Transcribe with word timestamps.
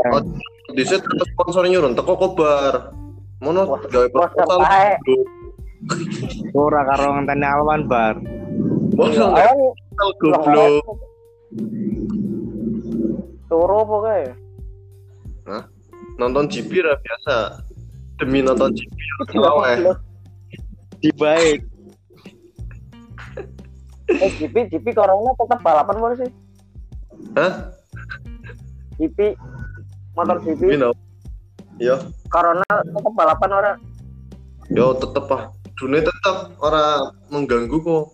Oh, 0.00 0.22
di 0.72 0.82
situ 0.86 1.04
sponsor 1.36 1.68
nyurun 1.68 1.92
teko 1.92 2.16
kobar. 2.16 2.94
Mono 3.44 3.68
gawe 3.76 4.08
proposal. 4.08 4.60
Ora 6.56 6.80
karo 6.88 7.16
ngenteni 7.16 7.44
Alwan 7.44 7.84
bar. 7.84 8.16
Awan 8.96 9.12
gawe 9.16 10.12
goblok. 10.20 10.84
turu 13.50 13.82
pokoknya. 13.82 14.32
Hah? 15.50 15.62
Nonton 16.22 16.46
GP 16.46 16.86
lah 16.86 16.96
biasa. 17.02 17.36
Demi 18.22 18.46
nonton 18.46 18.70
GP 18.70 18.96
oh, 19.42 19.66
eh. 19.66 19.90
Di 21.02 21.10
baik. 21.18 21.60
Eh, 24.10 24.30
GP, 24.38 24.70
GP 24.70 24.86
corona 24.94 25.34
tetap 25.34 25.60
balapan 25.62 25.96
mana 25.98 26.14
sih? 26.18 26.30
Hah? 27.34 27.52
GP, 28.98 29.34
motor 30.14 30.36
GP, 30.42 30.60
Gini. 30.76 30.90
Yo, 31.80 31.96
corona 32.28 32.66
tetap 32.84 33.12
balapan 33.16 33.50
orang. 33.50 33.78
yo 34.68 34.92
tetep 34.94 35.26
ah. 35.32 35.48
Dunia 35.74 36.04
tetep 36.04 36.36
orang 36.60 37.16
mengganggu 37.32 37.80
kok. 37.80 38.04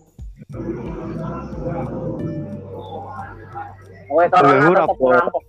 Oke, 4.07 4.25
corona 4.31 4.47
Mengganggu 4.47 4.71
tetap 4.71 4.87
rapor. 4.87 5.09
ngerampok. 5.11 5.43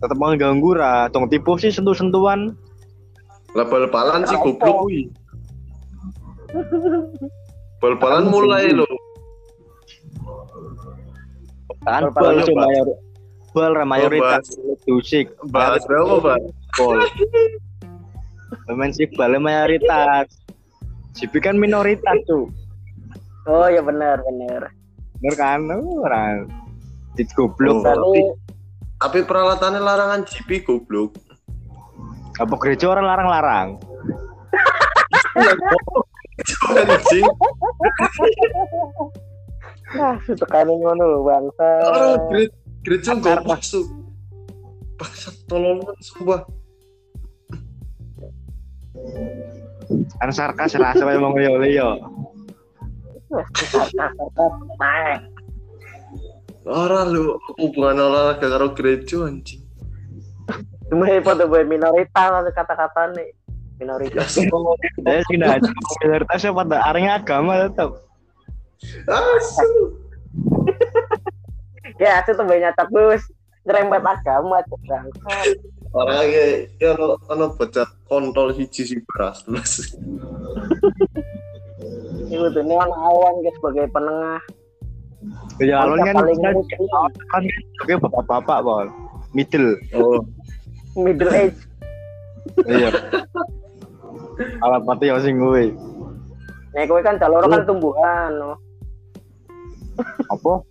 Tetep 0.00 0.16
mengganggu 0.18 0.70
ra. 0.74 0.94
Tong 1.08 1.30
tipu 1.30 1.54
sih 1.54 1.70
sentuh-sentuhan. 1.70 2.56
Lah 3.54 3.66
bal-balan 3.66 4.26
sih 4.26 4.34
goblok 4.36 4.86
kuwi. 4.86 5.06
Bal-balan 7.78 8.26
mulai 8.26 8.74
loh. 8.74 8.90
Kan 11.86 12.10
bal 12.12 12.42
cuma. 12.42 12.66
Bal 13.50 13.74
ra 13.74 13.82
mayoritas 13.82 14.46
musik. 14.86 15.34
Bahas 15.50 15.82
berapa, 15.86 16.22
Pak? 16.22 16.38
Bal. 16.78 16.98
Pemain 18.66 18.92
sih 18.94 19.10
bal 19.18 19.34
mayoritas. 19.42 20.30
Sipi 21.18 21.42
kan 21.42 21.58
minoritas 21.58 22.18
tuh. 22.30 22.46
Oh 23.50 23.66
ya 23.66 23.82
benar 23.82 24.22
benar. 24.22 24.70
Bener 25.18 25.34
kan? 25.34 25.66
Ora. 25.66 26.46
Di 27.18 27.26
goblok. 27.34 27.82
Oh. 27.82 28.38
Tapi 29.00 29.26
peralatannya 29.26 29.80
larangan 29.82 30.22
GP 30.22 30.62
goblok. 30.62 31.18
Apa 32.38 32.54
gereja 32.62 32.94
orang 32.94 33.04
larang-larang? 33.04 33.68
Anjing. 36.70 37.26
ah 39.98 40.14
sutekane 40.22 40.70
ngono 40.70 41.26
bangsa. 41.26 41.68
Orang 41.90 42.30
gereja 42.30 42.59
gereja 42.84 43.16
nggak 43.16 43.44
masuk. 43.44 43.86
Bangsat 45.00 45.36
tolong 45.48 45.80
sumpah. 46.00 46.44
Kan 50.20 50.30
sarkas 50.30 50.76
rasa 50.76 51.02
kayak 51.02 51.20
mau 51.20 51.34
yo 51.36 51.60
yo. 51.64 51.88
Nah, 53.30 55.18
Orang 56.68 57.16
lu 57.16 57.40
hubungan 57.56 58.04
olahraga 58.04 58.46
karo 58.52 58.76
gereja 58.76 59.24
anjing. 59.24 59.64
Cuma 60.92 61.08
pada 61.24 61.48
gue 61.48 61.62
minoritas 61.64 62.52
kata-kata 62.52 63.16
nih 63.16 63.32
minoritas. 63.80 64.36
Saya 65.06 65.20
sih 65.24 65.34
nggak 65.40 65.64
minoritasnya 66.04 66.50
pada 66.52 66.76
arahnya 66.84 67.12
agama 67.16 67.64
tetap. 67.64 68.04
Asu. 69.08 69.96
Ya 72.00 72.24
itu 72.24 72.32
tuh 72.32 72.46
banyak 72.48 72.72
terus 72.72 73.22
nyerempet 73.68 74.00
agama 74.00 74.64
tuh 74.64 74.80
bangsa. 74.88 75.36
Orang 75.92 76.16
lagi 76.16 76.72
ya 76.80 76.96
lo 76.96 77.20
ono 77.28 77.52
baca 77.52 77.84
kontol 78.08 78.56
hiji 78.56 78.88
sih 78.88 78.98
beras 79.04 79.44
terus. 79.44 79.92
Itu 82.32 82.46
tuh 82.48 82.62
ini 82.64 82.74
kan 82.74 82.90
awan 82.90 83.44
guys 83.44 83.54
sebagai 83.60 83.84
penengah. 83.92 84.40
Ya 85.60 85.84
alon 85.84 86.00
kan 86.00 86.16
paling 86.16 86.40
kan 86.40 86.56
kan 87.28 87.42
oke 87.84 87.94
bapak-bapak 88.08 88.58
bol. 88.64 88.88
Middle. 89.36 89.76
Oh, 89.94 90.24
middle 90.96 91.30
age. 91.30 91.60
Iya. 92.66 92.90
Alat 94.64 94.82
mati 94.88 95.12
yang 95.12 95.20
sing 95.20 95.36
gue. 95.36 95.76
Nah, 96.70 96.82
kowe 96.86 97.02
kan 97.04 97.20
jalur 97.20 97.44
kan 97.44 97.66
tumbuhan, 97.66 98.30
no. 98.40 98.56
Apa? 100.32 100.64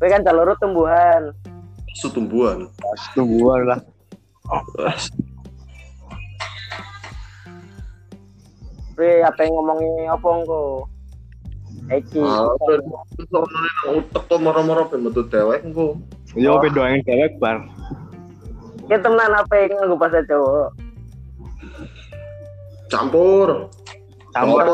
Kowe 0.00 0.08
kan 0.08 0.24
jalur 0.24 0.56
tumbuhan. 0.56 1.28
sutumbuhan. 1.92 2.64
Pas 2.80 3.02
tumbuhan 3.12 3.60
lah. 3.68 3.80
Kowe 8.96 9.10
apa 9.28 9.40
yang 9.44 9.52
ngomongin 9.60 10.08
apa 10.08 10.28
engko? 10.40 10.88
Eki. 11.92 12.24
Ah, 12.24 12.48
soalnya 13.28 14.00
utek 14.00 14.22
tuh 14.24 14.40
moro-moro 14.40 14.88
ben 14.88 15.04
metu 15.04 15.20
dewek 15.28 15.68
engko. 15.68 16.00
Yo 16.32 16.56
beda 16.64 16.96
yang 16.96 17.04
cewek 17.04 17.36
bar. 17.36 17.60
Kita 18.88 19.04
temenan 19.04 19.36
apa 19.36 19.52
yang 19.52 19.76
nganggo 19.76 19.96
bahasa 20.00 20.24
cowok? 20.24 20.68
Campur. 22.88 23.68
Campur. 24.32 24.64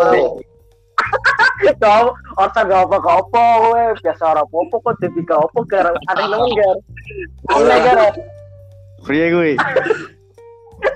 Kau 1.81 2.12
otak 2.37 2.69
gak 2.69 2.84
apa 2.84 2.97
apa 3.00 3.43
kowe 3.65 3.84
biasa 4.05 4.22
ora 4.28 4.43
apa-apa 4.44 4.77
kok 4.77 4.94
jadi 5.00 5.21
gak 5.25 5.41
apa 5.41 5.59
gar 5.69 5.87
aneh 5.89 6.27
nemen 6.28 6.53
gar. 6.53 6.77
Aneh 7.56 7.78
gar. 7.81 8.12
Free 9.09 9.28
gue. 9.33 9.53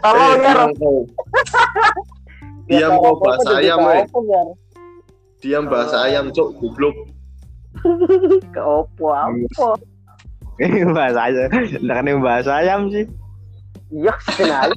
Tolong 0.05 0.41
gar. 0.45 0.59
diam 2.69 2.93
kau 3.01 3.15
bahasa 3.25 3.51
ayam 3.57 3.79
weh. 3.89 4.05
Diam 5.41 5.65
bahasa 5.73 5.97
ayam 6.05 6.29
cok 6.29 6.49
goblok. 6.61 6.97
Ke 8.53 8.61
opo 8.61 9.17
apa? 9.17 9.69
Eh 10.61 10.85
bahasa 10.93 11.21
aja. 11.33 11.43
Nggak 11.81 11.97
kan 11.97 12.21
bahasa 12.21 12.51
ayam 12.61 12.93
sih. 12.93 13.09
Iya, 13.91 14.15
senayam. 14.37 14.77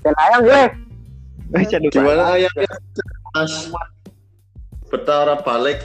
Senayam 0.00 0.40
gue. 0.40 0.64
Eh 1.54 1.64
jadi 1.68 1.86
Gimana 1.92 2.34
ayamnya? 2.34 2.72
Mas. 3.36 3.68
Betara 4.94 5.42
balik 5.42 5.82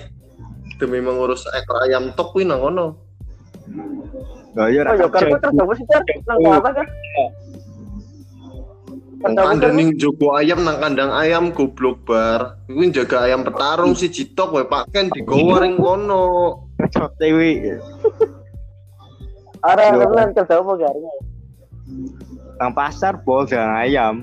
demi 0.77 1.01
mengurus 1.01 1.41
ekor 1.49 1.81
ayam 1.81 2.13
tok 2.13 2.29
kuwi 2.29 2.45
nang 2.45 2.61
ngono. 2.61 2.93
Gak 4.53 4.69
ya 4.69 4.85
Oh, 4.85 4.93
ya 4.93 5.09
kan 5.09 5.25
gue 5.25 5.39
terus 5.41 5.57
apa 5.57 5.73
sih? 5.73 5.85
Nang 6.29 6.61
apa 6.61 6.69
kan? 6.77 6.87
Nang 9.19 9.33
kandang 9.35 9.97
jogo 9.97 10.37
ayam 10.37 10.61
nang 10.61 10.77
kandang 10.77 11.09
ayam 11.09 11.49
goblok 11.49 12.05
bar. 12.05 12.61
Kuwi 12.69 12.93
jaga 12.93 13.25
ayam 13.25 13.41
petarung 13.41 13.97
si 13.97 14.13
Citok 14.13 14.61
wae 14.61 14.69
Pak 14.69 14.93
Ken 14.93 15.09
digowo 15.09 15.57
ring 15.57 15.81
kono. 15.81 16.25
Cok 16.77 17.17
dewi. 17.17 17.65
Ora 19.65 19.89
tenan 19.89 20.37
kerja 20.37 20.61
apa 20.61 20.71
gar? 20.77 20.95
Nang 22.61 22.71
pasar 22.77 23.17
bol 23.25 23.49
jangan 23.49 23.73
ayam. 23.81 24.15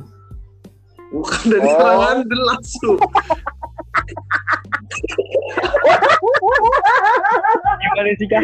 Bukan 1.10 1.42
dari 1.54 1.68
Oh. 1.70 1.74
kalangan 1.74 2.18
langsung. 2.26 2.98
Gimana 2.98 3.55
sih 8.18 8.28
kan? 8.30 8.42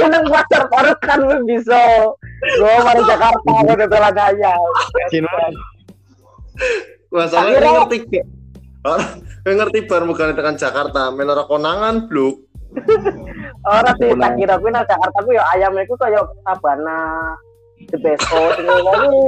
Ya 0.00 0.06
nang 0.10 0.26
pasar 0.26 0.66
baru 0.66 0.92
kan 1.04 1.18
lu 1.22 1.38
bisa. 1.46 1.78
Gue 2.40 2.74
mari 2.82 3.02
Jakarta 3.06 3.50
gue 3.62 3.86
udah 3.86 4.10
gaya. 4.10 4.54
Sinuan. 5.12 5.52
Masalahnya 7.10 7.84
ngerti 7.84 7.98
gak? 8.10 8.26
Orang 8.80 9.56
ngerti 9.60 9.78
bar 9.84 10.02
bukan 10.08 10.32
tekan 10.32 10.56
Jakarta, 10.56 11.12
menara 11.12 11.44
konangan 11.44 12.08
bluk. 12.08 12.48
Orang 13.66 13.94
sih 13.98 14.14
tak 14.14 14.32
kira 14.38 14.54
gue 14.56 14.70
nang 14.70 14.86
Jakarta 14.86 15.18
gue 15.26 15.34
ya 15.36 15.44
ayamnya 15.52 15.84
gue 15.84 15.98
kayak 15.98 16.24
Sabana, 16.46 17.00
The 17.90 17.98
Best 17.98 18.24
Coast, 18.30 18.62
ini 18.62 18.70
lagi 18.70 19.20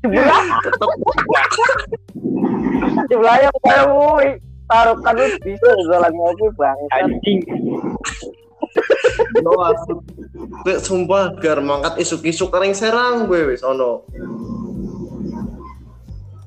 sebelah 0.00 0.42
sebelah 3.06 3.36
yang 3.40 3.54
kayak 3.62 3.86
gue 4.70 4.78
taruh 4.78 4.96
kan 5.02 5.18
lu 5.18 5.26
bisa 5.42 5.68
jalan 5.90 6.12
gue 6.14 6.50
bang. 6.54 6.78
Anjing. 6.94 7.40
no 9.42 9.52
asli. 9.66 9.94
Gue 10.62 10.76
sumpah 10.78 11.34
gar 11.42 11.58
mangkat 11.58 11.98
isuk-isuk 11.98 12.54
kering 12.54 12.70
serang 12.70 13.26
gue 13.26 13.50
wis 13.50 13.66
ono. 13.66 14.06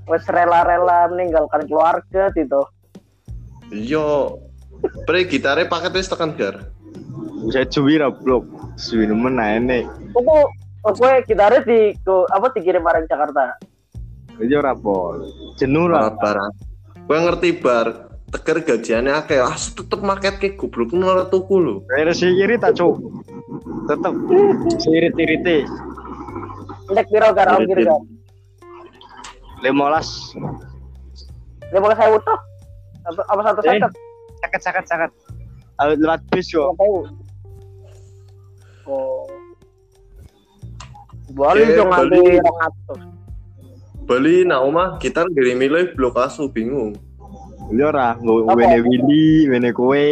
Wes 0.07 0.23
rela-rela 0.31 1.11
meninggalkan 1.11 1.67
keluarga 1.67 2.31
gitu. 2.31 2.63
Iya. 3.75 4.39
Pre 5.03 5.19
gitare 5.27 5.67
paket 5.67 5.91
wis 5.91 6.07
tekan 6.07 6.31
gar. 6.39 6.71
Bisa 7.43 7.67
cuwi 7.67 7.99
ra 7.99 8.07
blok. 8.07 8.47
Suwi 8.79 9.03
nemen 9.03 9.35
ae 9.35 9.59
nek. 9.59 9.83
Aku 10.83 11.03
kita 11.27 11.51
harus 11.51 11.63
di 11.67 11.95
ke, 11.95 12.15
apa 12.31 12.51
dikirim 12.55 12.83
barang 12.83 13.07
Jakarta. 13.07 13.59
Iya 14.39 14.63
ora 14.63 14.71
pol. 14.75 15.27
Jenuh 15.59 15.91
lah. 15.91 16.15
Barang. 16.15 16.51
Gue 17.03 17.19
ngerti 17.19 17.59
bar. 17.59 18.12
Tegar 18.33 18.57
gajiannya 18.65 19.13
akeh, 19.13 19.37
ah 19.37 19.53
tetep 19.53 20.01
maket 20.01 20.41
ke 20.41 20.57
goblok 20.57 20.89
ora 20.97 21.29
tuku 21.29 21.55
lho. 21.61 21.75
Kayak 21.85 22.17
si 22.17 22.25
iri 22.33 22.57
tak 22.57 22.73
cuk. 22.73 22.97
tetep 23.83 24.15
sirit-sirite 24.79 25.67
Indek 26.87 27.07
piro 27.11 27.29
gar 27.35 27.51
ongkir 27.59 27.83
gar. 27.83 27.99
15 29.59 30.39
Dia 31.71 31.79
boleh 31.79 31.95
saya 31.95 32.09
utuh. 32.15 32.39
Apa 33.03 33.21
apa 33.27 33.41
satu 33.43 33.59
Eh. 33.67 33.75
seket? 33.75 33.91
sakit 34.43 34.61
sakit 34.61 34.85
sakit 34.87 35.11
lewat 35.99 36.21
bis 36.31 36.47
yo. 36.51 36.71
Oh. 38.83 39.27
Eh, 41.33 41.75
dong 41.75 41.89
Bali. 41.89 42.39
orang 42.39 42.59
atus. 42.67 43.01
Bali 44.03 44.43
nah 44.43 44.59
omah 44.59 44.99
gitar 44.99 45.27
dari 45.31 45.55
milih 45.55 45.95
blok 45.95 46.19
asu 46.19 46.51
bingung. 46.51 46.95
Ini 47.71 47.81
ora 47.83 48.17
wene 48.19 48.77
Willy 48.83 49.47
wene 49.47 49.69
kowe 49.71 50.07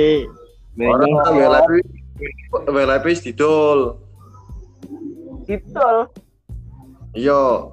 kan 0.80 1.36
WLP 1.36 1.71
WLP 2.51 3.06
wis 3.12 3.21
didol. 3.25 4.00
Ditol. 5.44 6.07
Iya. 7.12 7.68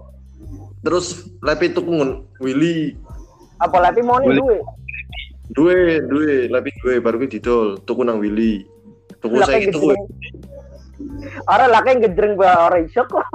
Terus 0.82 1.30
lepi 1.42 1.70
tuku 1.74 1.90
ngun 1.90 2.10
Willy 2.42 2.94
Apa 3.58 3.82
lagi 3.82 4.02
mau 4.02 4.22
nih 4.22 4.38
duit? 4.38 4.62
duwe 5.48 5.98
duwe 6.06 6.46
lepi 6.52 6.70
duwe 6.78 6.94
baru 7.02 7.18
kuwi 7.18 7.30
didol 7.38 7.66
tuku 7.82 8.02
nang 8.02 8.18
Willy. 8.22 8.66
Tuku 9.18 9.42
saiki 9.42 9.74
tuku. 9.74 9.94
lah 11.48 11.80
kayak 11.82 12.06
gejreng 12.06 12.38
gua 12.38 12.70
orang 12.70 12.86
iso 12.86 13.02
kok. 13.06 13.26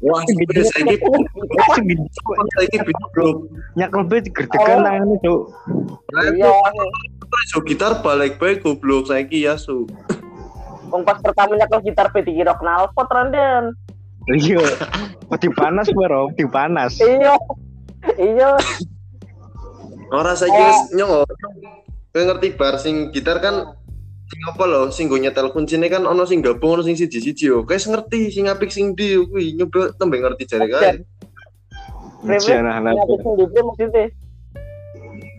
Wah, 0.00 0.22
Gede. 0.26 0.64
saiki 0.70 0.96
Langsung 1.50 1.84
di 1.84 1.94
saiki 2.54 2.78
blok. 3.10 3.36
nyakel 3.74 4.02
be 4.06 4.16
gerdekan 4.22 4.76
Oh. 4.78 4.82
nang 4.82 4.94
ngene 5.02 5.16
cuk 5.18 5.40
Iya. 6.34 6.50
iso 7.46 7.58
gitar 7.62 7.98
balik 8.00 8.38
bae 8.38 8.58
goblok 8.58 9.10
saiki 9.10 9.46
ya 9.46 9.58
su. 9.58 9.86
Wong 10.90 11.02
pas 11.02 11.18
pertamanya 11.18 11.66
kalau 11.66 11.82
gitar 11.82 12.10
P 12.10 12.22
dikira 12.22 12.54
kenal 12.54 12.90
pot 12.94 13.10
renden. 13.10 13.74
iya 14.30 14.62
peti 15.26 15.48
panas 15.50 15.90
bro 15.90 16.30
peti 16.30 16.46
panas 16.46 16.94
Iya. 16.98 17.34
Iya. 18.14 18.50
Ora 20.10 20.34
saiki 20.34 20.54
Oh. 20.54 20.66
wis 20.66 20.78
nyong. 20.94 21.12
Kowe 22.10 22.22
ngerti 22.26 22.48
bar 22.54 22.74
sing 22.78 23.10
gitar 23.10 23.38
kan 23.38 23.74
sing 24.26 24.40
apa 24.46 24.62
lho 24.66 24.90
sing 24.90 25.06
go 25.06 25.14
nyetel 25.14 25.50
kuncine 25.50 25.86
kan 25.86 26.02
ono 26.02 26.26
sing 26.26 26.42
gabung 26.42 26.78
ono 26.78 26.82
sing 26.82 26.94
siji-siji 26.94 27.50
yo. 27.50 27.62
Kowe 27.62 27.74
ngerti 27.74 28.30
sing 28.30 28.46
apik 28.46 28.70
sing 28.70 28.94
ndi 28.94 29.18
kuwi 29.26 29.54
nyoba 29.54 29.94
tembe 29.94 30.18
ngerti 30.18 30.46
jare 30.46 30.66
kae. 30.66 31.02
Nah 32.20 32.36
nah 32.36 32.92
Ngapis 32.92 33.18
sing 33.24 33.32
di 33.38 33.44
Bre 33.48 33.60
maksudnya. 33.64 34.04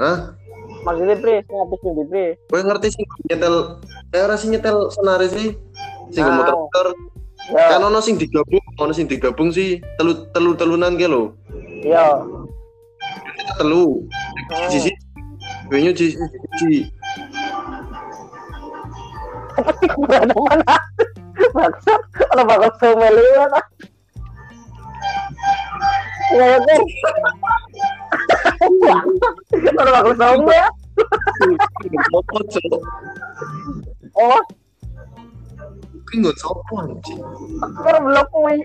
Hah? 0.02 0.18
Maksudnya 0.82 1.16
Bre, 1.22 1.36
ngapis 1.46 1.78
sing 1.82 1.94
di 1.94 2.04
Bre. 2.10 2.26
Kowe 2.50 2.62
ngerti 2.62 2.88
sing 2.90 3.04
nyetel 3.30 3.56
eh 4.12 4.22
ora 4.26 4.36
sing 4.38 4.50
nyetel 4.50 4.90
senare 4.90 5.28
sih. 5.30 5.50
Sing 6.10 6.22
go 6.26 6.32
Ah. 6.32 6.38
motor-motor 6.42 6.88
Ya. 7.50 7.74
kan 7.74 7.82
ono 7.82 7.98
sing 8.06 8.22
digabung, 8.22 8.62
ono 8.78 8.94
sing 8.94 9.10
digabung 9.10 9.50
sih 9.50 9.82
telu 9.98 10.30
telu 10.30 10.54
telunan 10.54 10.94
ke 10.94 11.10
lho. 11.10 11.34
Iya. 11.82 12.22
Telu. 13.58 14.06
Siji 14.70 14.94
kowe 15.70 15.78
nyu 15.82 15.92
siji 15.94 16.18
siji. 16.58 16.80
Berada 20.06 20.34
mana? 20.38 20.76
Maksud, 21.52 22.02
kalau 22.16 22.44
bakal 22.48 22.72
semeli 22.80 23.26
Ya 26.32 26.46
ya 26.56 26.58
kan? 26.64 26.82
Kalau 29.76 29.92
bakal 29.92 30.14
semeli 30.16 30.56
ya? 30.56 30.68
Apa 32.16 32.38
cok? 32.48 32.80
Oh, 34.16 34.42
Kuwi 36.12 36.28
nggon 36.28 36.36
sopo 36.36 36.74
anjing? 36.84 37.20
kan 37.88 38.04
belum 38.04 38.26
kui. 38.36 38.58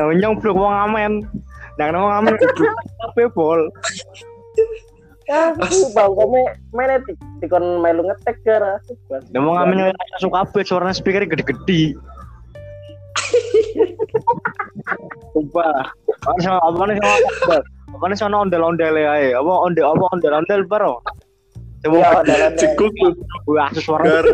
nah 0.00 0.08
nyong 0.16 0.40
blok 0.40 0.56
wong 0.56 0.72
amen 0.72 1.12
nang 1.76 1.92
wong 1.92 2.14
amen 2.24 2.34
bol 3.36 3.60
Ya, 5.26 5.50
bang 5.58 6.12
kome 6.14 6.42
di 7.02 7.12
dikon 7.42 7.82
melu 7.82 8.06
ngetek 8.06 8.38
gara. 8.46 8.78
nah 9.34 9.42
langsung 10.14 10.32
speaker 10.94 11.26
gede-gede 11.26 11.98
Sumpah. 15.34 15.92
Apa 16.26 16.38
sama 16.42 16.58
apa 16.58 16.82
nih 16.90 16.96
sama 16.98 17.14
ondel? 17.14 17.62
Apa 17.94 18.04
nih 18.10 18.18
sama 18.18 18.36
ondel-ondel 18.42 18.94
ae? 18.98 19.30
Apa 19.32 19.52
ondel 19.62 19.86
apa 19.86 20.04
ondel-ondel? 20.10 20.60
Iya, 20.66 20.90
Coba 21.86 22.26
Cekuk 22.58 22.92
Wah, 23.46 23.70
suara 23.78 24.26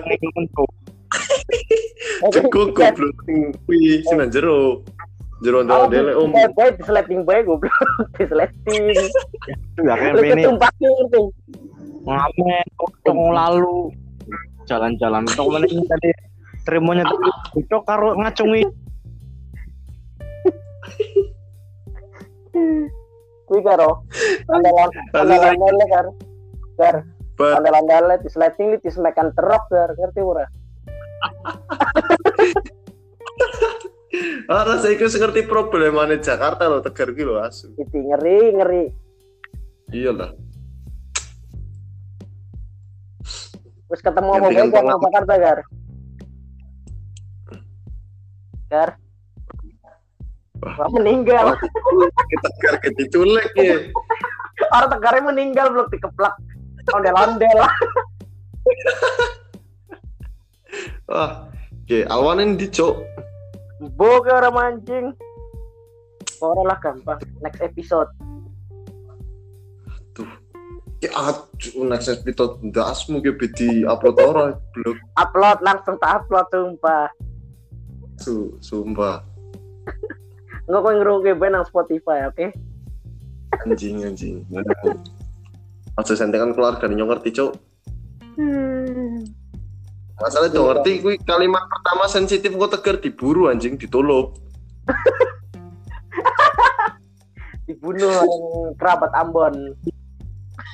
cekuk 2.33 2.73
goblok 2.73 3.17
sing 3.29 3.53
kuwi 3.69 4.01
sing 4.09 4.17
jero. 4.33 4.81
Jero 5.43 5.67
Oh, 5.67 5.91
ndel 5.91 6.17
om. 6.17 6.33
Boy, 6.33 6.47
boy, 6.55 6.71
disleting 6.81 7.27
boy, 7.27 7.45
goblok. 7.45 7.75
Disleting. 8.17 8.85
Enggak 9.77 9.97
kayak 10.01 10.15
Lu 10.17 10.23
ini 10.25 10.45
ngamen 12.03 12.67
tok 13.07 13.15
lalu 13.15 13.95
jalan-jalan 14.67 15.23
tok 15.39 15.47
mana 15.55 15.71
ini 15.71 15.87
tadi 15.87 16.11
terimanya 16.67 17.07
tadi 17.07 17.31
itu 17.63 17.77
karo 17.87 18.19
ngacungi 18.19 18.67
Kui 23.49 23.61
karo. 23.65 24.05
Andalan 24.49 24.91
andalan 25.17 25.55
mele 25.57 25.85
kan. 25.89 26.07
Gar, 26.77 26.97
Bar 27.37 27.61
andalan 27.61 27.85
mele 27.89 28.15
disleting 28.21 28.77
li 28.77 28.79
dismekan 28.85 29.33
terok 29.37 29.65
gar, 29.73 29.91
ngerti 29.97 30.21
ora? 30.33 30.45
ora 34.53 34.77
saiki 34.77 35.09
wis 35.09 35.17
ngerti 35.17 35.49
problemane 35.49 36.21
Jakarta 36.21 36.69
lho 36.69 36.85
Tegar 36.85 37.17
ki 37.17 37.25
lho 37.25 37.41
asu. 37.41 37.73
Iki 37.81 37.99
ngeri, 38.13 38.39
ngeri. 38.61 38.85
Iya 39.93 40.13
lah. 40.13 40.31
Terus 43.89 44.01
ketemu 44.01 44.31
apa 44.33 44.49
pengalaman. 44.49 45.01
Jakarta 45.05 45.35
gar. 45.37 45.59
Gar. 48.73 48.91
Wah, 50.63 50.89
meninggal. 50.95 51.59
Tegar 52.43 52.75
ke 52.79 52.95
diculik 52.95 53.51
ya. 53.59 53.91
Orang 54.71 54.91
tegarnya 54.95 55.23
meninggal 55.27 55.67
belum 55.75 55.91
dikeplak. 55.91 56.35
Ondel-ondel. 56.95 57.59
Wah, 61.11 61.51
oke, 61.51 61.99
awanin 62.07 62.55
di 62.55 62.71
cok. 62.71 62.95
Boke 63.99 64.31
orang 64.31 64.55
mancing. 64.55 65.07
Orang 66.39 66.67
lah 66.71 66.79
gampang. 66.79 67.19
Next 67.43 67.59
episode. 67.59 68.11
Ya 71.03 71.11
aduh, 71.19 71.83
next 71.91 72.07
episode 72.07 72.63
dasmu 72.71 73.19
ke 73.19 73.35
di 73.59 73.83
upload 73.83 74.23
ora 74.23 74.55
blog 74.71 74.95
Upload 75.19 75.59
langsung 75.59 75.99
tak 75.99 76.23
upload 76.23 76.47
sumpah. 76.55 77.11
su 78.23 78.55
sumpah 78.63 79.32
Nggak 80.73 80.89
kau 80.89 80.97
ngerugi 80.97 81.33
ben 81.37 81.53
nang 81.53 81.69
Spotify, 81.69 82.33
oke? 82.33 82.49
anjing 83.61 84.09
anjing. 84.09 84.41
Aja 86.01 86.17
sentengan 86.17 86.57
keluarga 86.57 86.89
nyong 86.89 87.13
ngerti 87.13 87.37
cok. 87.37 87.53
Masalah 90.17 90.49
itu 90.49 90.65
ngerti 90.65 90.91
kuwi 91.05 91.21
kalimat 91.29 91.61
pertama 91.69 92.09
sensitif 92.09 92.57
kok 92.57 92.73
tegar 92.73 92.97
diburu 93.05 93.53
anjing 93.53 93.77
ditolong. 93.77 94.33
Dibunuh 97.69 98.09
orang 98.09 98.73
kerabat 98.81 99.13
Ambon. 99.13 99.77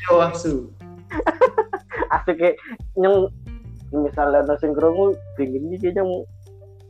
Yo 0.07 0.23
asu. 0.23 0.71
Asik 2.15 2.39
kayak 2.39 2.55
nyeng 2.95 3.27
misalnya 3.91 4.47
ada 4.47 4.55
sing 4.63 4.71
krungu 4.79 5.19
dingin 5.35 5.75
iki 5.75 5.91
nyeng 5.91 6.23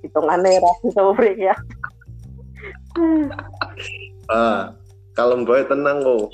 hitungannya 0.05 0.61
rasis 0.61 0.93
sama 0.93 1.17
mereka 1.17 1.51
ya. 1.51 1.57
Ah, 4.29 4.77
kalem 5.17 5.49
bae 5.49 5.65
tenang 5.65 6.05
kok. 6.05 6.29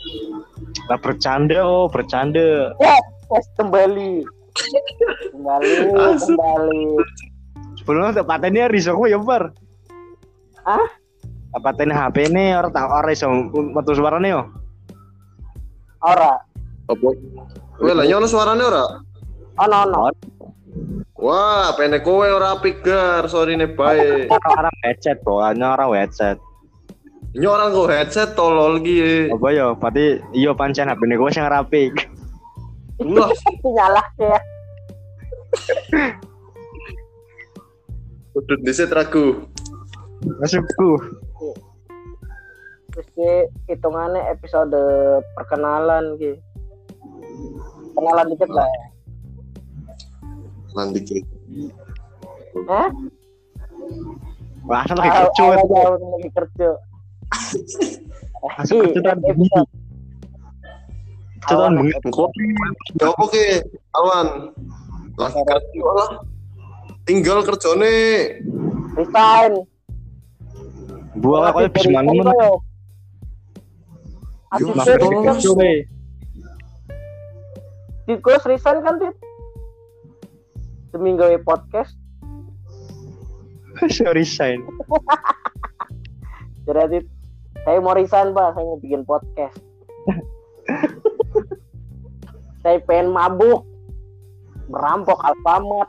lah 0.91 0.99
bercanda 0.99 1.63
oh 1.63 1.87
bercanda 1.87 2.75
Wes 3.31 3.47
kembali. 3.55 4.27
Kembali, 5.31 5.71
kembali. 6.27 6.85
sebelumnya 7.79 8.19
tak 8.19 8.27
patennya 8.27 8.67
riso 8.67 8.95
aku 8.95 9.07
ya 9.07 9.19
bar 9.19 9.55
Hah? 10.67 10.87
tak 11.55 11.61
paten 11.63 11.91
HP 11.91 12.35
ini 12.35 12.51
orang 12.51 12.75
tak 12.75 12.91
orang 12.91 13.15
iso 13.15 13.31
metu 13.53 13.95
suarane 13.95 14.29
yo 14.31 14.43
Ora. 16.03 16.37
Apa? 16.91 17.09
Kowe 17.81 17.93
lah 17.95 18.05
nyono 18.05 18.27
suarane 18.29 18.61
ora? 18.61 18.85
Ono 19.57 19.77
ono. 19.89 20.13
Wah, 21.17 21.73
pene 21.73 21.97
kowe 22.05 22.29
ora 22.29 22.59
apik 22.59 22.85
gar, 22.85 23.25
sorry 23.25 23.57
ne 23.57 23.65
bae. 23.65 24.29
orang 24.29 24.77
headset 24.85 25.23
pokoknya 25.25 25.73
orang 25.73 25.97
headset 25.97 26.37
Nyo 27.33 27.49
orang 27.51 27.73
kok 27.73 27.91
headset 27.91 28.31
tolol 28.37 28.79
ki. 28.85 29.33
apa 29.33 29.49
yo 29.51 29.75
berarti 29.81 30.21
iya 30.37 30.53
pancen 30.53 30.93
HP 30.93 31.01
ini 31.09 31.17
gue 31.17 31.31
sing 31.33 31.49
rapi 31.49 31.91
Wah, 33.03 33.27
Itu 33.59 33.69
nyala 33.75 34.03
ya. 34.23 34.39
Kudu 38.35 38.55
dhisik 38.63 38.95
ragu. 38.95 39.51
Masukku. 40.39 40.99
Terus 42.95 43.09
ki 43.19 43.31
hitungannya 43.67 44.23
episode 44.31 44.79
perkenalan 45.35 46.15
ki. 46.23 46.39
Kenalan 47.99 48.31
dikit 48.31 48.51
lah 48.55 48.67
ya. 48.67 48.87
Nanti 50.79 50.99
ki. 51.03 51.19
Hah? 52.71 52.91
Wah, 54.65 54.83
lagi 54.87 55.11
kerja. 55.11 55.45
lagi 55.99 56.31
kerja. 56.31 56.71
Masuk 58.45 58.93
kerja 58.93 59.01
dan 59.01 59.19
bengi. 59.25 59.49
Kerja 61.45 61.55
dan 61.57 61.73
bengi. 61.81 61.93
Engko 62.05 62.25
ya 63.01 63.07
apa 63.11 63.25
ki? 63.33 63.47
Awan. 63.97 64.29
Lagi 65.17 65.41
kerja 65.43 65.85
lah. 65.95 66.11
Tinggal 67.05 67.39
kerjane. 67.45 67.97
Resign. 68.95 69.53
Buah 71.15 71.55
kok 71.55 71.71
bisa 71.71 71.89
mana 71.95 72.11
Yo, 72.11 72.59
Asik 74.55 74.75
Mas, 74.75 74.87
sih, 74.87 74.95
tolong, 75.03 75.23
kan 75.27 75.35
Mas. 75.35 75.43
Coba. 75.43 75.71
Tikus 78.07 78.43
resign 78.47 78.79
kan 78.87 78.95
Tit? 79.03 79.17
Demi 80.95 81.19
gawe 81.19 81.35
podcast. 81.43 81.99
Sorry, 83.99 84.23
sign. 84.23 84.63
Jadi 86.71 87.03
saya 87.65 87.81
mau 87.81 87.97
resign 87.97 88.37
pak, 88.37 88.53
saya 88.53 88.65
mau 88.65 88.79
bikin 88.79 89.03
podcast. 89.09 89.57
saya 92.63 92.77
pengen 92.85 93.13
mabuk, 93.13 93.65
merampok 94.69 95.21
Alfamart, 95.25 95.89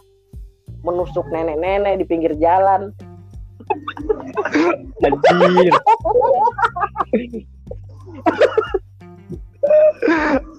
menusuk 0.88 1.28
nenek-nenek 1.32 2.00
di 2.00 2.06
pinggir 2.08 2.32
jalan. 2.40 2.96
Anjir. 5.04 5.74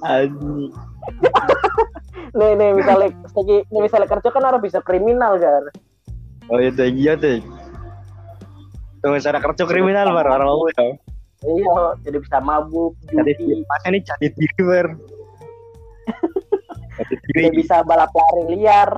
Anjir. 0.04 0.70
Nih 2.36 2.52
nih 2.60 2.70
misalnya, 2.76 3.08
misalnya 3.72 4.08
kerja 4.12 4.28
kan 4.28 4.44
harus 4.44 4.60
bisa 4.60 4.84
kriminal 4.84 5.40
kan. 5.40 5.64
Oh 6.52 6.60
iya 6.60 6.70
iya 6.92 7.16
teh. 7.16 7.40
Tuh 9.06 9.22
cara 9.22 9.38
kerja 9.38 9.62
kriminal 9.70 10.10
bar 10.10 10.26
orang 10.26 10.50
mau 10.50 10.66
ya. 10.66 10.98
Iya, 11.46 11.94
jadi 12.02 12.18
bisa 12.18 12.42
mabuk, 12.42 12.98
Jadi 13.06 13.38
judi, 13.38 13.62
masa 13.70 13.86
ini 13.94 14.02
jadi 14.02 14.26
diri 14.34 14.62
bar. 14.66 14.86
Jadi 17.30 17.48
bisa 17.54 17.86
balap 17.86 18.10
lari 18.10 18.42
liar. 18.50 18.90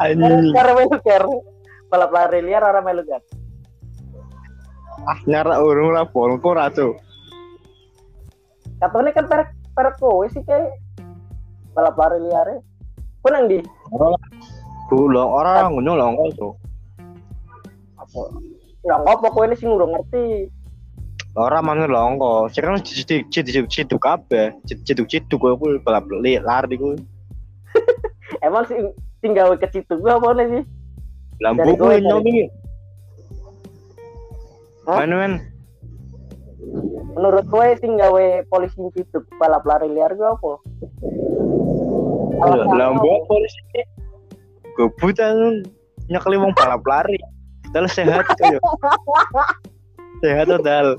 Anjing. 0.00 0.56
Karena 0.56 0.72
melu 0.80 0.96
ker. 1.04 1.24
Balap 1.92 2.10
lari 2.16 2.40
liar 2.40 2.64
orang 2.64 2.88
melu 2.88 3.04
kan. 3.04 3.20
Ah 5.04 5.20
nyara 5.28 5.60
urung 5.60 5.92
lah 5.92 6.08
polko 6.08 6.56
ratu. 6.56 6.96
Katanya 8.80 9.12
kan 9.12 9.28
perek 9.28 9.52
perek 9.76 10.00
kowe 10.00 10.24
sih 10.32 10.40
kayak 10.40 10.72
balap 11.76 12.00
lari 12.00 12.24
liar. 12.24 12.64
Pun 13.20 13.36
yang 13.36 13.44
di 13.44 13.58
Bulong 14.86 15.30
orang 15.30 15.74
ngono 15.74 15.92
long 15.98 16.14
tuh. 16.38 16.54
apa? 18.86 19.26
Kowe 19.34 19.44
ini 19.50 19.58
sing 19.58 19.74
udah 19.74 19.88
ngerti. 19.90 20.46
Orang 21.36 21.68
mana 21.68 21.84
longko, 21.84 22.48
sekarang 22.48 22.80
ciduk 22.80 23.28
ciduk 23.28 23.68
ciduk 23.68 24.00
apa? 24.08 24.56
Ciduk 24.64 25.04
ciduk 25.04 25.36
gue 25.36 25.52
pun 25.58 25.76
balap 25.84 26.08
lari 26.08 26.80
gue. 26.80 26.96
Emang 28.46 28.64
sing 28.64 29.36
gawe 29.36 29.52
ke 29.60 29.68
situ 29.68 30.00
gua 30.00 30.16
apa 30.16 30.32
nih 30.38 30.46
sih? 30.48 30.62
Lampu 31.44 31.76
gue, 31.76 31.76
gue 31.76 32.08
nyobi. 32.08 32.48
Hah? 34.88 35.04
Mana 35.04 35.14
men? 35.18 35.32
Menurut 37.12 37.44
kowe 37.52 37.68
sing 37.84 38.00
gawe 38.00 38.24
polisi 38.48 38.80
situ 38.96 39.18
balap 39.36 39.66
lari 39.68 39.92
liar 39.92 40.16
gua 40.16 40.40
apa? 40.40 40.52
Lampu 42.70 43.08
apa? 43.12 43.34
Buta 44.76 45.26
nyekeli 46.06 46.36
wong 46.38 46.52
balap 46.54 46.82
lari. 46.86 47.18
Dal 47.74 47.88
sehat 47.90 48.24
kayo. 48.38 48.60
Sehat 50.22 50.46
total. 50.48 50.96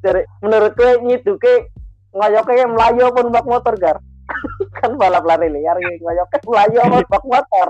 Dari 0.00 0.22
menurut 0.40 0.72
kowe 0.74 0.92
nyitu 1.04 1.36
ke 1.36 1.68
ngoyoke 2.16 2.48
kayak 2.48 2.72
melayu 2.72 3.12
pun 3.12 3.28
bak 3.28 3.46
motor 3.46 3.74
gar. 3.76 3.96
kan 4.80 4.96
balap 5.00 5.24
lari 5.24 5.52
liar 5.52 5.76
ngoyoke 5.76 6.36
melayu 6.48 6.80
pun 6.84 7.04
bak 7.06 7.24
motor. 7.28 7.68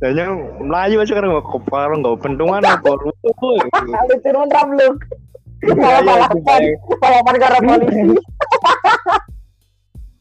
Dan 0.00 0.16
yang 0.16 0.32
melayu 0.64 1.04
aja 1.04 1.12
sekarang 1.12 1.36
nggak 1.36 1.48
kepala 1.52 1.92
nggak 2.00 2.18
pentungan 2.24 2.64
apa 2.64 2.90
lu. 2.96 3.12
Lu 3.20 4.16
turun 4.24 4.48
rabluk. 4.48 4.96
Iya, 5.60 5.76
Kalau 5.76 6.00
balapan, 6.08 6.60
balapan 7.04 7.34
karena 7.36 7.60
polisi. 7.60 8.16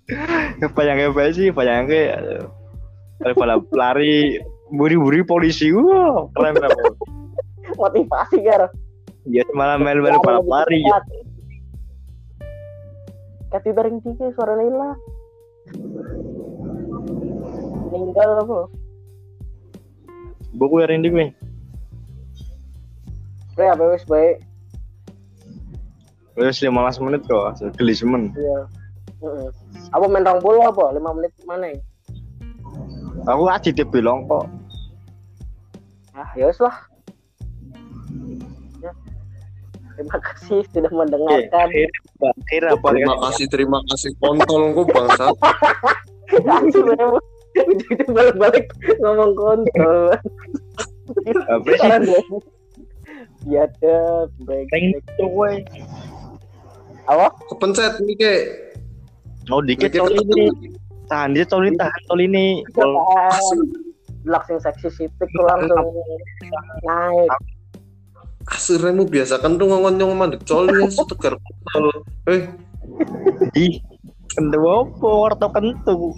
Bayangnya 0.75 1.13
apa 1.13 1.29
sih? 1.33 1.53
Bayangnya 1.53 2.17
kalau 3.19 3.35
balap 3.35 3.63
lari 3.75 4.39
buri-buri 4.71 5.21
polisi, 5.25 5.69
wah 5.75 6.29
keren 6.37 6.57
apa? 6.57 6.81
Motivasi 7.77 8.37
gar. 8.41 8.69
Iya 9.29 9.45
malah 9.53 9.77
mel-mel 9.77 10.17
balap 10.23 10.45
lari. 10.47 10.81
ya. 10.81 10.99
Kati 13.49 13.69
bareng 13.73 13.97
tiga 14.05 14.29
suara 14.37 14.53
Laila. 14.57 14.93
Meninggal 17.89 18.45
apa? 18.45 18.59
Buku 20.53 20.81
yang 20.81 21.01
ini 21.01 21.09
gue. 21.09 21.27
Bre 23.57 23.65
apa 23.73 23.83
wis 23.93 24.05
baik. 24.05 24.41
Wes 26.39 26.63
15 26.63 27.03
menit 27.03 27.21
kok, 27.27 27.59
geli 27.75 27.91
semen. 27.91 28.31
Iya. 28.31 28.59
Heeh. 29.19 29.49
Apa 29.89 30.05
main 30.05 30.21
rong 30.21 30.41
puluh 30.41 30.61
apa? 30.61 30.93
5 30.93 31.17
menit 31.17 31.33
mana 31.49 31.73
ya? 31.73 31.81
Aku 33.25 33.49
aja 33.49 33.69
dia 33.73 33.85
bilang 33.85 34.29
kok. 34.29 34.45
Ah, 36.13 36.29
ya 36.37 36.53
lah. 36.61 36.75
Ya. 38.79 38.91
Terima 39.97 40.17
kasih 40.21 40.61
sudah 40.71 40.91
mendengarkan. 40.93 41.67
Apa 42.69 42.87
Terima 42.93 43.15
kasih, 43.27 43.45
terima 43.49 43.79
kasih 43.89 44.11
kontol 44.21 44.71
kok 44.77 44.87
bangsat. 44.93 45.35
Aku 46.29 46.79
memang 46.85 47.25
itu 47.57 48.05
balik-balik 48.13 48.65
ngomong 49.01 49.31
kontol. 49.33 50.13
Ya 53.49 53.65
deh, 53.81 54.29
break. 54.45 54.69
Apa? 57.09 57.27
Kepencet 57.49 57.97
nih 58.05 58.15
ke. 58.15 58.33
Oh 59.49 59.61
dikit 59.65 59.93
tol 59.97 60.13
ini. 60.13 60.49
Tahan 61.09 61.33
dia 61.33 61.45
tol 61.45 61.65
ini, 61.65 61.73
tahan 61.77 62.01
tol 62.05 62.21
ini. 62.21 62.61
Tol 62.73 62.93
sing 64.45 64.57
seksi 64.61 64.89
sitik 64.93 65.29
tuh 65.33 65.43
langsung 65.45 65.89
naik. 66.85 67.29
Asiremu 68.49 69.05
biasakan 69.05 69.61
tuh 69.61 69.69
ngomong 69.69 70.17
mandek 70.17 70.41
coli 70.45 70.73
ya 70.73 70.89
setegar 70.95 71.37
kontol. 71.37 71.85
Eh, 72.29 72.49
Ih, 73.57 73.77
kentu 74.33 74.59
apa? 74.65 75.07
Warta 75.07 75.47
kentu. 75.53 76.13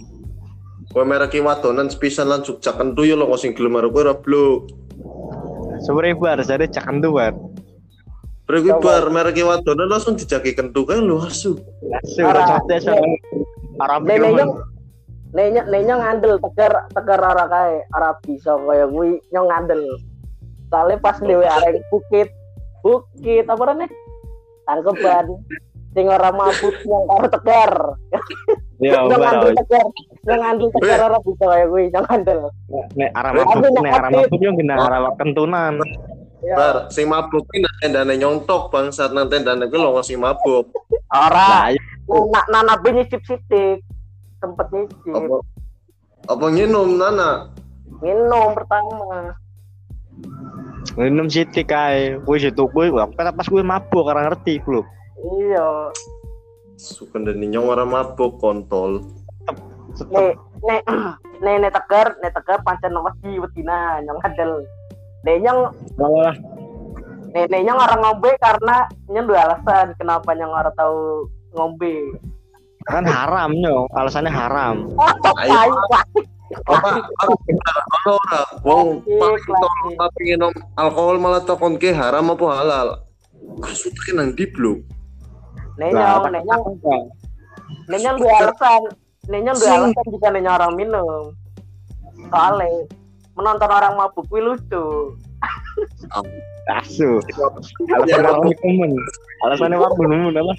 kowe 0.92 1.08
merek 1.08 1.32
wadonan 1.40 1.88
sepisan 1.88 2.28
lan 2.28 2.44
Jogja 2.44 2.76
kentu 2.76 3.08
ya 3.08 3.16
lo 3.16 3.32
sing 3.40 3.56
gelem 3.56 3.80
karo 3.80 3.88
kowe 3.88 4.04
ora 4.04 4.14
blok. 4.16 4.68
Sebenarnya 5.84 6.20
bar, 6.20 6.38
cak 6.44 6.84
kentu 6.84 7.16
bar. 7.16 7.32
Coba. 8.42 8.82
bar 8.82 9.04
merek 9.08 9.38
wadonan 9.40 9.88
langsung 9.88 10.18
dijaki 10.18 10.52
kentu 10.52 10.82
kae 10.84 10.98
lho 11.00 11.22
asu. 11.22 11.56
Arah. 12.20 12.60
Arab 13.80 14.04
Nenek 14.04 14.44
Nenek 15.32 15.64
nenek 15.72 15.96
ngandel 15.96 16.36
tegar 16.44 16.72
tegar 16.92 17.20
ora 17.24 17.48
kae 17.48 17.80
ora 17.96 18.12
bisa 18.20 18.52
kaya 18.60 18.84
kuwi 18.84 19.16
nyong 19.32 19.48
ngandel. 19.48 19.82
Soalnya 20.68 21.00
pas 21.00 21.16
dhewe 21.24 21.48
areng 21.48 21.80
bukit 21.88 22.28
bukit 22.84 23.48
apa 23.48 23.62
rene? 23.72 23.86
Tangkeban. 24.68 25.26
Sing 25.96 26.04
ora 26.08 26.28
mabuk 26.36 26.76
yang 26.84 27.04
karo 27.08 27.26
tegar. 27.32 27.72
Ya, 28.84 29.00
Nyong 29.08 29.22
ngandel 29.24 29.52
tegar. 29.56 29.86
Nyong 30.28 30.40
ngandel 30.44 30.68
tegar 30.76 31.00
ora 31.08 31.18
bisa 31.24 31.44
kaya 31.48 31.64
kuwi 31.64 31.84
nyong 31.88 32.06
ngandel. 32.12 32.40
Nek 32.92 33.10
arah 33.16 33.30
Tapi 33.32 33.40
mabuk, 33.40 33.72
nek 33.80 33.92
arah 33.96 34.08
update. 34.12 34.28
mabuk 34.28 34.40
yo 34.44 34.50
kena 34.52 34.74
arah 34.76 35.00
kentunan. 35.16 35.74
Ya. 36.42 36.58
Bar, 36.58 36.76
sing 36.90 37.06
mabuk 37.06 37.46
ki 37.54 37.62
nang 37.62 37.76
tendane 37.78 38.18
nyontok 38.18 38.74
bangsat 38.74 39.14
nang 39.14 39.30
tendane 39.30 39.70
kuwi 39.70 39.78
lho 39.78 40.02
sing 40.02 40.18
mabuk. 40.18 40.66
Ora. 41.14 41.70
Lah, 41.70 41.74
Nak 42.10 42.46
nana 42.50 42.74
be 42.82 42.90
nyicip 42.90 43.22
sitik. 43.22 43.78
Sempet 44.42 44.66
nyicip. 44.74 45.14
Apa 45.14 45.38
apa 46.26 46.44
nginum 46.50 46.98
nana? 46.98 47.46
Minum 48.02 48.58
pertama. 48.58 49.38
minum 50.98 51.30
siti 51.30 51.62
kae. 51.62 52.18
Kuwi 52.26 52.42
situ 52.42 52.66
kuwi, 52.74 52.90
pas 52.90 53.30
pas 53.30 53.46
kuwi 53.46 53.62
mabuk 53.62 54.02
karena 54.02 54.28
ngerti 54.28 54.58
lu. 54.66 54.82
Iya. 55.46 55.94
Sukan 56.74 57.22
dan 57.22 57.38
nyong 57.38 57.70
orang 57.70 57.94
mabuk 57.94 58.42
kontol. 58.42 59.06
nek 60.10 60.34
nek 60.64 60.82
nek 61.44 61.56
nek 61.60 61.72
tegar 61.74 62.16
nek 62.22 62.32
tegar 62.32 62.58
pancen 62.64 62.96
wedi 62.96 63.36
wedina 63.36 64.00
nyong 64.00 64.20
adel 64.24 64.64
nek 65.22 65.36
nek 67.32 67.62
nyong 67.64 67.78
orang 67.80 68.00
ngombe 68.02 68.30
karena 68.42 68.76
nyong 69.08 69.26
dua 69.26 69.40
alasan 69.48 69.94
kenapa 69.96 70.34
nyong 70.36 70.52
orang 70.52 70.74
tahu 70.76 71.26
ngombe 71.56 71.96
kan 72.82 73.06
haram 73.06 73.54
nyong, 73.54 73.86
alasannya 73.94 74.34
haram. 74.34 74.90
Ayo. 75.38 75.78
Apa? 76.66 76.88
Ono 77.70 78.10
ora. 78.18 78.42
Wong 78.66 79.06
tapi 79.94 80.20
nginum 80.26 80.50
alkohol 80.74 81.16
malah 81.22 81.46
takon 81.46 81.78
ke 81.78 81.94
haram 81.94 82.34
apa 82.34 82.46
halal. 82.58 82.88
Asu 83.62 83.86
tekan 83.94 84.18
nang 84.18 84.28
di 84.34 84.50
blok. 84.50 84.82
apa? 85.78 86.26
nek 87.88 87.98
nyong 88.02 88.16
dua 88.20 88.34
alasan 88.42 88.82
nek 89.30 89.40
nyong 89.46 89.58
dua 89.58 89.70
alasan 89.80 90.06
jika 90.12 90.28
nek 90.28 90.40
nyong 90.44 90.56
orang 90.60 90.74
minum 90.76 91.22
soalnya 92.28 92.68
menonton 93.34 93.70
orang 93.70 93.96
mabuk 93.96 94.28
kuwi 94.28 94.44
lucu 94.44 95.16
Asu. 96.70 97.18
Alasannya 97.90 98.54
temen? 98.62 98.92
Alasannya 99.42 99.76
apa 99.80 99.88
temen 99.98 100.36
apa? 100.36 100.54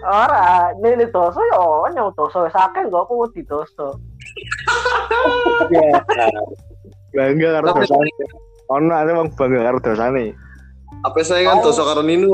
ora 0.00 0.72
ini 0.80 1.04
dosa 1.12 1.36
ya 1.52 1.60
nyong 1.92 2.16
dosa 2.16 2.48
akeh 2.48 2.88
gak 2.88 3.04
aku 3.04 3.28
wedi 3.28 3.44
dosa. 3.44 3.92
Bangga 7.12 7.48
karo 7.60 7.66
dosane. 7.76 8.10
Ono 8.70 8.94
ada 8.96 9.12
wong 9.12 9.28
bangga 9.36 9.60
karo 9.68 9.78
dosane. 9.84 10.32
Apa 11.04 11.20
saya 11.20 11.44
kan 11.52 11.60
dosa 11.60 11.84
karo 11.84 12.00
Nino. 12.00 12.32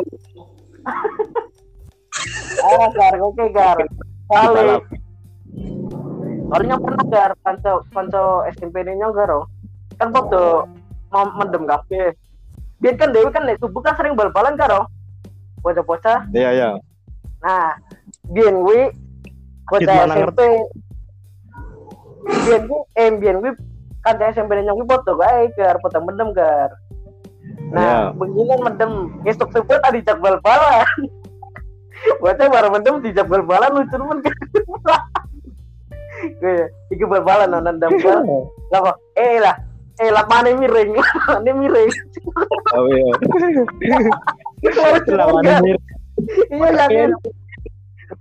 ah 2.63 2.87
gar 2.97 3.19
oke 3.19 3.45
gar 3.51 3.79
kali. 4.31 4.79
Orangnya 6.47 6.79
pernah 6.79 7.05
gar 7.11 7.35
kanco 7.43 7.83
kanco 7.91 8.47
SMP 8.55 8.87
ini 8.87 8.95
nyong 9.03 9.11
garo 9.11 9.51
kan 9.97 10.09
foto 10.13 10.69
mau 11.11 11.25
mendem 11.37 11.65
kafe 11.65 12.17
dia 12.81 12.93
kan 12.93 13.13
dewi 13.13 13.33
kan 13.33 13.49
nek 13.49 13.57
subuh 13.57 13.81
kan 13.81 13.97
sering 13.97 14.13
bal-balan 14.13 14.57
karo 14.61 14.85
bocah-bocah 15.65 16.31
Iya 16.31 16.51
iya. 16.55 16.69
Nah, 17.43 17.75
biyen 18.31 18.63
kuwi 18.63 18.93
bocah 19.67 20.07
SMP. 20.07 20.41
Biyen 22.47 22.63
kuwi 22.71 22.81
eh 22.95 23.09
biyen 23.19 23.37
kuwi 23.43 23.53
kan 24.05 24.21
SMP 24.31 24.61
nyong 24.63 24.79
kuwi 24.85 24.91
foto 24.93 25.13
kae 25.19 25.51
gar 25.59 25.77
foto 25.83 25.99
mendem 26.05 26.31
gar. 26.37 26.71
Nah, 27.73 28.15
begini 28.15 28.55
mendem 28.63 29.11
esok 29.27 29.51
sebut 29.51 29.83
tadi 29.83 30.05
jak 30.07 30.23
bal-balan. 30.23 30.87
Bocah 32.23 32.47
baru 32.47 32.69
mendem 32.71 33.03
di 33.03 33.11
jak 33.11 33.27
bal-balan 33.27 33.83
lucu 33.83 33.97
men. 33.99 34.19
Gue 36.39 36.71
iki 36.95 37.05
bal-balan 37.09 37.51
nendam 37.51 37.91
bal. 38.05 38.23
Lah 38.75 38.99
eh 39.15 39.39
lah 39.39 39.66
eh 39.97 40.11
lah 40.13 40.25
mana 40.29 40.53
miring, 40.53 40.93
mana 41.33 41.51
miring. 41.57 41.91
Oh 42.77 42.85
iya. 42.93 43.13
Lawan 45.17 45.45
mir. 45.65 45.77
Iya 46.53 46.69
yakin. 46.85 47.11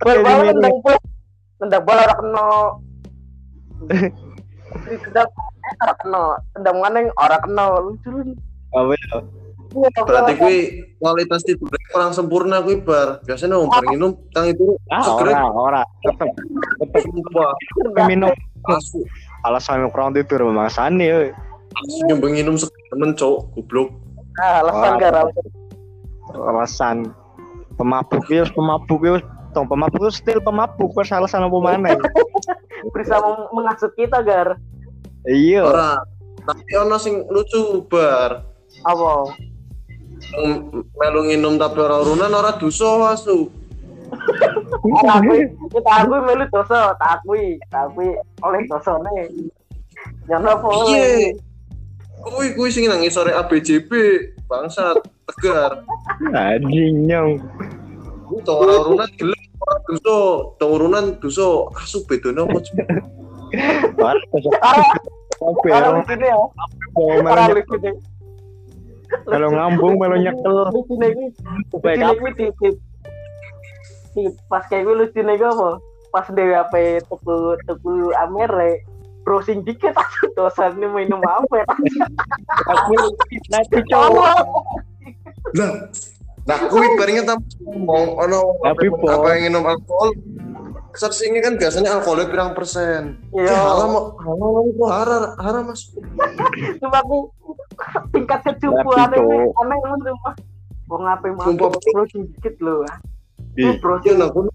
Bal-balan 0.00 0.56
nendang 0.56 0.76
bal. 0.80 0.96
Nendang 1.60 1.82
bal 1.84 1.98
ora 2.00 2.14
kena. 2.16 2.46
Nendang 5.04 5.28
eh 5.28 5.74
ora 5.84 5.94
kena. 6.00 6.24
Nendang 6.56 6.76
mana 6.80 6.98
ora 7.16 7.36
kena. 7.40 7.64
Lucu 7.80 8.08
lu. 8.08 8.32
Oh 8.72 8.92
iya. 8.92 9.18
Berarti 9.76 10.32
kui 10.40 10.58
kualitas 10.96 11.44
tidurnya 11.44 11.76
kurang 11.92 12.12
sempurna 12.16 12.64
kui 12.64 12.80
bar. 12.80 13.20
Biasanya 13.28 13.60
wong 13.60 13.68
bar 13.68 13.84
nginum 13.84 14.12
tang 14.32 14.48
itu 14.48 14.80
Ah, 14.88 15.04
segernya 15.04 15.44
ora, 15.44 15.52
ora. 15.52 15.82
Tetep 16.00 16.28
tetep 16.80 18.04
minum 18.08 18.32
asu. 18.64 19.04
alasan 19.44 19.86
kurang 19.94 20.10
tidur 20.10 20.42
memangsane 20.42 21.30
nyembeng 22.08 22.36
nginum 22.36 22.56
temen 22.92 23.12
cowok 23.12 23.52
goblok. 23.52 23.88
Ah, 24.40 24.64
alasan 24.64 24.92
garam. 25.00 25.26
Alasan 26.32 26.96
pemabuk 27.76 28.24
ya 28.32 28.48
pemabuk 28.48 29.00
ya 29.04 29.20
tong 29.52 29.68
pemabuk 29.68 30.08
itu 30.08 30.12
still 30.20 30.40
pemabuk 30.40 30.92
wes 30.96 31.12
alasan 31.12 31.44
apa 31.44 31.56
maneh. 31.60 31.96
Bisa 32.94 33.20
menghasut 33.52 33.92
kita 33.96 34.24
gar. 34.24 34.56
Iya. 35.28 35.64
Ora. 35.66 36.00
Tapi 36.46 36.72
ono 36.78 36.96
sing 36.96 37.26
lucu 37.28 37.82
bar. 37.90 38.46
Apa? 38.86 39.34
Melu 40.96 41.20
nginum 41.28 41.58
tapi 41.58 41.82
ora 41.82 42.00
urunan 42.00 42.30
ora 42.30 42.54
dosa 42.56 43.12
asu. 43.12 43.50
Tak 44.86 45.18
akui, 45.18 45.50
kita 45.74 45.90
akui 46.06 46.18
melu 46.22 46.46
dosa, 46.54 46.94
tak 46.94 47.18
akui, 47.18 47.58
tak 47.74 47.90
akui 47.90 48.14
oleh 48.46 48.62
dosa 48.70 49.02
nih. 49.02 49.50
Jangan 50.30 50.62
apa 50.62 50.66
oleh. 50.70 51.34
Iya. 52.26 52.34
Kui 52.34 52.48
kui 52.58 52.70
sing 52.74 52.90
nang 52.90 53.06
sore 53.06 53.30
ABJB 53.30 53.90
bangsat 54.50 54.98
tegar. 55.30 55.86
Anjing 56.34 57.06
nyong. 57.06 57.38
Ku 58.26 58.42
tong 58.42 58.66
ora 58.66 58.82
urunan 58.82 59.10
gelem 59.14 59.42
ora 59.62 59.78
dosa, 59.86 60.18
tong 60.58 60.72
urunan 60.74 61.04
dosa 61.22 61.70
asu 61.78 62.02
bedone 62.10 62.42
apa? 62.42 62.58
Ora 64.02 64.18
orang 65.70 66.02
lucu 66.02 66.14
nih 66.18 66.26
ya, 66.26 66.38
Kalau 69.30 69.48
ngambung 69.54 69.94
melu 70.02 70.18
nyekel. 70.18 70.54
Baik 71.78 72.02
pas 74.50 74.64
kayak 74.66 74.88
gue 74.88 74.96
lucu 74.96 75.20
nih 75.22 75.38
gue 75.38 75.46
apa? 75.46 75.78
Pas 76.10 76.26
dewe 76.34 76.56
apa 76.56 76.98
tuku 77.06 77.60
tuku 77.68 78.10
amer 78.16 78.50
re, 78.50 78.72
browsing 79.26 79.66
dikit 79.66 79.90
aja 79.90 80.22
dosa 80.38 80.70
nih 80.70 80.86
minum 80.86 81.18
apa? 81.26 81.66
Aku 82.70 82.94
nanti 83.50 83.78
cowok. 83.90 84.38
Lah, 85.58 85.90
nah 86.46 86.58
kui 86.70 86.86
baringnya 86.94 87.34
tam 87.34 87.38
ngomong 87.62 88.22
ono 88.22 88.54
Tapi, 88.62 88.86
apa 88.90 89.26
yang 89.34 89.50
minum 89.50 89.66
alkohol 89.66 90.14
Searchingnya 90.96 91.44
kan 91.44 91.54
biasanya 91.60 92.00
alkoholnya 92.00 92.32
pirang 92.32 92.56
persen. 92.56 93.20
Iya. 93.36 93.52
Ya 93.52 93.58
haram, 93.68 94.16
haram 94.16 94.64
itu 94.64 94.84
haram, 94.88 95.22
haram 95.36 95.62
mas. 95.68 95.92
Cuma 96.80 97.04
aku 97.04 97.28
tingkat 98.16 98.40
kecupuan 98.40 99.12
Tapi, 99.12 99.20
ini 99.20 99.36
aneh 99.44 99.76
banget 99.84 100.00
rumah. 100.08 100.34
Mau 100.88 100.98
ngapain 101.04 101.36
mau 101.36 101.44
Sumpah, 101.44 101.68
Bro. 101.68 101.80
browsing 101.92 102.24
dikit 102.32 102.56
loh. 102.64 102.80
Ih, 103.60 103.76
Browsing 103.76 104.16
Ya 104.16 104.24
nang 104.24 104.32
kono, 104.32 104.50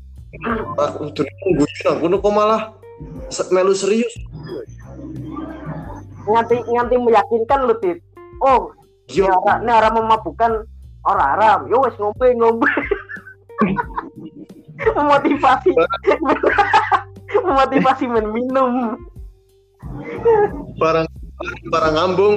ah, 0.81 0.89
udah 0.97 1.25
nunggu 1.29 1.65
nang 1.86 1.97
kono 2.01 2.15
kok 2.17 2.34
malah 2.34 2.62
melu 3.51 3.73
serius. 3.75 4.13
nganti 6.21 6.61
nganti 6.69 6.95
meyakinkan 7.01 7.65
lu 7.65 7.75
tit 7.81 7.97
oh 8.45 8.69
ini 9.09 9.25
Yo, 9.25 9.27
orang 9.27 9.65
ini 9.65 9.71
orang 9.73 9.93
memabukkan 9.97 10.51
orang 11.03 11.29
haram 11.33 11.59
yo 11.65 11.81
wes 11.81 11.97
ngombe 11.97 12.27
ngombe 12.37 12.69
memotivasi 14.95 15.73
memotivasi 17.49 18.05
men 18.05 18.29
minum 18.29 18.95
barang 20.77 21.07
barang 21.73 21.93
ngambung, 21.97 22.35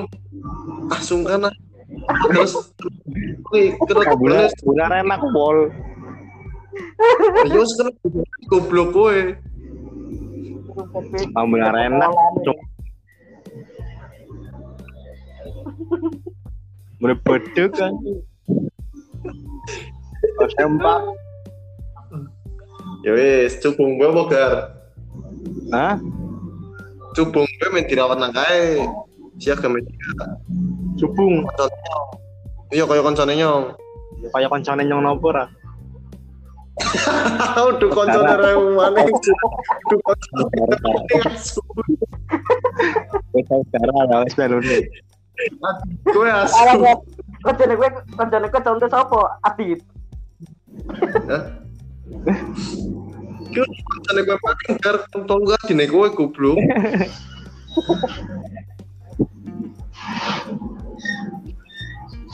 ah 0.88 1.00
sungkan 1.00 1.48
ah. 1.48 1.54
Terus, 2.28 2.52
kui 3.46 3.72
kena 3.86 4.16
Bulan 4.18 4.50
bulan 4.66 4.90
enak 5.04 5.22
pol. 5.30 5.70
yo 7.48 7.62
kena 7.64 7.90
goblok 8.50 8.88
kowe. 8.92 9.20
Benar 10.74 11.74
enak. 11.78 12.10
Mulai 16.98 17.16
bedek 17.22 17.70
kan. 17.76 17.92
Oh, 20.40 20.48
sempak. 20.56 21.00
Ya 23.04 23.12
wis, 23.12 23.60
cubung 23.60 24.00
gue 24.00 24.08
bogar. 24.08 24.72
Hah? 25.70 26.00
Cubung 27.12 27.44
gue 27.44 27.68
main 27.70 27.86
dirawat 27.86 28.18
nang 28.18 28.32
kae. 28.32 28.82
Siap 29.38 29.60
ke 29.60 29.68
media. 29.68 30.08
Cubung. 30.96 31.44
Iya 32.72 32.88
kaya 32.88 33.04
koncone 33.04 33.36
nyong. 33.36 33.76
Kayak 34.32 34.50
koncone 34.50 34.82
nyong 34.88 35.02
nopo 35.04 35.30
ra? 35.30 35.44
Udah 37.54 37.88
koncone 37.94 38.34
rewu 38.34 38.74
maneh. 38.74 39.06
Udah. 39.06 40.50
Wis 43.30 43.44
saudara 43.46 44.00
lah 44.10 44.26
wis 44.26 44.34
melu 44.34 44.58
nih. 44.58 44.82
Gue 46.10 46.28
asu. 46.30 46.54
Kerjaan 47.44 47.72
gue 47.78 47.90
kerjaan 48.16 48.46
gue 48.48 48.60
contoh 48.64 48.88
siapa 48.88 49.20
Adit 49.44 49.80
Gue 53.54 53.66
koncone 53.66 54.20
gue 54.26 54.36
paling 54.42 54.74
gar 54.82 54.96
kontol 55.14 55.38
gak 55.46 55.62
dine 55.70 55.86
gue 55.86 56.06
goblok. 56.10 56.58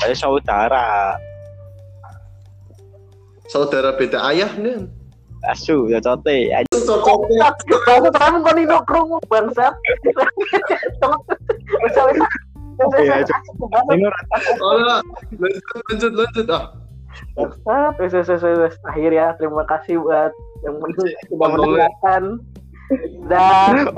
Saya 0.01 0.17
saudara. 0.17 1.21
Saudara 3.51 3.91
beda 3.99 4.23
ayah 4.31 4.55
nih. 4.55 4.87
asu 5.49 5.89
ya 5.89 5.99
cote 6.05 6.53
aja. 6.53 6.69
Bangsat 6.69 8.13
kamu 8.13 8.45
kok 8.45 8.55
nino 8.55 8.79
krungu 8.85 9.19
bangsat. 9.27 9.73
Iya, 13.01 13.25
ini 13.93 14.09
Alah, 14.61 15.01
lanjut 15.37 15.73
lanjut 15.89 16.13
lanjut 16.13 16.47
ah. 16.53 16.65
Bangsat, 17.35 17.95
wis 17.99 18.13
wis 18.13 18.29
wis 18.29 18.45
wis. 18.45 18.77
Akhir 18.87 19.11
ya, 19.17 19.33
terima 19.41 19.65
kasih 19.65 19.99
buat 19.99 20.33
yang 20.63 20.77
mendengarkan. 21.33 22.39
Dan 23.27 23.89